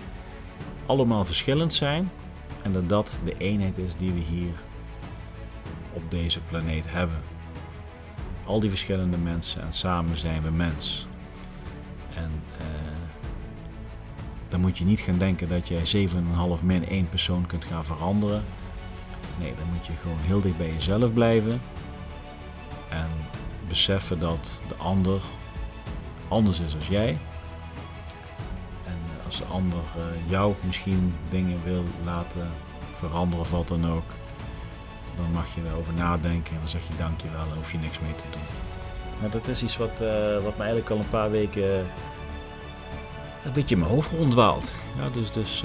allemaal 0.86 1.24
verschillend 1.24 1.74
zijn. 1.74 2.10
En 2.62 2.72
dat 2.72 2.88
dat 2.88 3.20
de 3.24 3.34
eenheid 3.38 3.78
is 3.78 3.96
die 3.96 4.12
we 4.12 4.20
hier 4.20 4.52
op 5.92 6.10
deze 6.10 6.40
planeet 6.40 6.84
hebben. 6.90 7.16
Al 8.46 8.60
die 8.60 8.70
verschillende 8.70 9.18
mensen 9.18 9.62
en 9.62 9.72
samen 9.72 10.16
zijn 10.16 10.42
we 10.42 10.50
mens. 10.50 11.06
En 12.14 12.30
uh, 12.60 12.66
dan 14.48 14.60
moet 14.60 14.78
je 14.78 14.84
niet 14.84 15.00
gaan 15.00 15.18
denken 15.18 15.48
dat 15.48 15.68
jij 15.68 16.08
7,5 16.08 16.64
min 16.64 16.88
1 16.88 17.08
persoon 17.08 17.46
kunt 17.46 17.64
gaan 17.64 17.84
veranderen. 17.84 18.42
Nee, 19.38 19.54
dan 19.54 19.66
moet 19.72 19.86
je 19.86 19.92
gewoon 19.92 20.18
heel 20.20 20.40
dicht 20.40 20.56
bij 20.56 20.72
jezelf 20.72 21.12
blijven. 21.12 21.60
En 22.88 23.08
beseffen 23.68 24.18
dat 24.18 24.60
de 24.68 24.76
ander 24.76 25.20
anders 26.28 26.60
is 26.60 26.74
als 26.74 26.88
jij. 26.88 27.16
Eh, 29.34 29.40
als 29.40 29.48
de 29.48 29.54
ander 29.54 29.78
uh, 29.96 30.30
jou 30.30 30.54
misschien 30.60 31.14
dingen 31.30 31.60
wil 31.64 31.82
laten 32.04 32.50
veranderen 32.92 33.40
of 33.40 33.50
wat 33.50 33.68
dan 33.68 33.90
ook, 33.90 34.10
dan 35.16 35.32
mag 35.32 35.54
je 35.54 35.60
erover 35.70 35.94
nadenken 35.94 36.52
en 36.52 36.58
dan 36.58 36.68
zeg 36.68 36.82
je 36.88 36.96
dankjewel 36.96 37.40
en 37.40 37.56
hoef 37.56 37.72
je 37.72 37.78
niks 37.78 38.00
mee 38.00 38.14
te 38.14 38.24
doen. 38.30 38.42
Nou, 39.18 39.32
dat 39.32 39.48
is 39.48 39.62
iets 39.62 39.76
wat, 39.76 39.90
uh, 40.02 40.42
wat 40.42 40.56
me 40.56 40.62
eigenlijk 40.62 40.90
al 40.90 40.98
een 40.98 41.08
paar 41.08 41.30
weken 41.30 41.86
een 43.44 43.52
beetje 43.52 43.74
in 43.74 43.80
mijn 43.80 43.92
hoofd 43.92 44.10
rondwaalt. 44.10 44.72
Ja, 44.98 45.08
dus 45.08 45.32
dus 45.32 45.64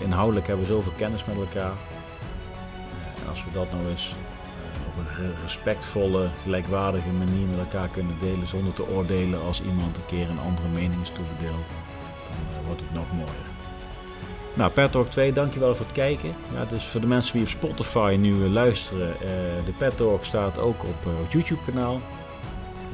inhoudelijk 0.00 0.46
hebben 0.46 0.66
we 0.66 0.72
zoveel 0.72 0.92
kennis 0.96 1.24
met 1.24 1.36
elkaar. 1.36 1.72
Als 3.28 3.44
we 3.44 3.50
dat 3.52 3.72
nou 3.72 3.88
eens 3.88 4.14
op 4.86 4.96
een 4.98 5.34
respectvolle, 5.42 6.28
gelijkwaardige 6.42 7.08
manier 7.08 7.46
met 7.46 7.58
elkaar 7.58 7.88
kunnen 7.88 8.16
delen 8.20 8.46
zonder 8.46 8.72
te 8.72 8.88
oordelen 8.88 9.42
als 9.42 9.62
iemand 9.62 9.96
een 9.96 10.06
keer 10.06 10.30
een 10.30 10.38
andere 10.38 10.68
mening 10.68 11.02
is 11.02 11.10
toebedeeld, 11.10 11.66
dan 11.68 11.85
wordt 12.66 12.80
het 12.80 12.94
nog 12.94 13.12
mooier. 13.12 13.54
Nou, 14.54 14.70
Pet 14.70 14.92
Talk 14.92 15.10
2, 15.10 15.32
dankjewel 15.32 15.74
voor 15.74 15.86
het 15.86 15.94
kijken. 15.94 16.32
Ja, 16.54 16.64
dus 16.64 16.84
voor 16.84 17.00
de 17.00 17.06
mensen 17.06 17.32
die 17.32 17.42
op 17.42 17.48
Spotify 17.48 18.16
nu 18.18 18.32
luisteren, 18.34 19.12
de 19.64 19.72
Pet 19.78 19.96
Talk 19.96 20.24
staat 20.24 20.58
ook 20.58 20.84
op 20.84 21.04
het 21.22 21.32
YouTube 21.32 21.60
kanaal. 21.66 22.00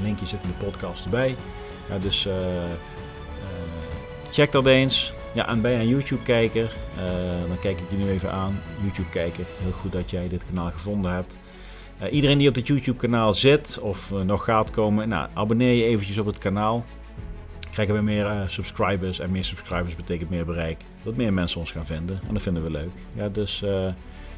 Linkje 0.03 0.27
zit 0.27 0.43
in 0.43 0.49
de 0.59 0.65
podcast 0.65 1.05
erbij. 1.05 1.37
Ja, 1.89 1.99
dus 1.99 2.29
Check 4.33 4.53
dat 4.53 4.67
eens. 4.67 5.13
Ja, 5.35 5.49
en 5.49 5.61
ben 5.61 5.71
je 5.71 5.79
een 5.79 5.89
YouTube-kijker? 5.89 6.75
Dan 7.49 7.59
kijk 7.61 7.79
ik 7.79 7.85
je 7.91 7.97
nu 7.97 8.11
even 8.11 8.33
aan. 8.33 8.61
YouTube-kijker, 8.83 9.45
heel 9.63 9.73
goed 9.73 9.93
dat 9.93 10.11
jij 10.11 10.29
dit 10.29 10.43
kanaal 10.47 10.71
gevonden 10.71 11.13
hebt. 11.13 11.37
Iedereen 12.11 12.39
die 12.39 12.49
op 12.49 12.55
dit 12.55 12.67
YouTube-kanaal 12.67 13.33
zit 13.33 13.79
of 13.79 14.13
nog 14.25 14.45
gaat 14.45 14.71
komen, 14.71 15.09
nou, 15.09 15.29
abonneer 15.35 15.75
je 15.75 15.85
eventjes 15.85 16.19
op 16.19 16.27
het 16.27 16.39
kanaal. 16.39 16.85
Krijgen 17.73 17.95
we 17.95 18.01
meer 18.01 18.45
subscribers 18.47 19.19
en 19.19 19.31
meer 19.31 19.45
subscribers 19.45 19.97
betekent 19.97 20.31
meer 20.31 20.45
bereik. 20.45 20.81
Dat 21.03 21.17
meer 21.17 21.33
mensen 21.33 21.61
ons 21.61 21.71
gaan 21.71 21.87
vinden 21.87 22.21
en 22.29 22.35
dat 22.35 22.43
vinden 22.43 22.63
we 22.63 22.71
leuk. 22.71 22.91
Ja, 23.13 23.29
dus 23.29 23.65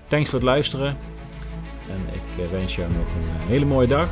thanks 0.07 0.31
voor 0.31 0.39
het 0.39 0.49
luisteren. 0.49 0.97
En 1.91 2.01
ik 2.13 2.51
wens 2.51 2.75
jou 2.77 2.93
nog 2.93 3.07
een 3.07 3.47
hele 3.47 3.65
mooie 3.65 3.87
dag. 3.87 4.09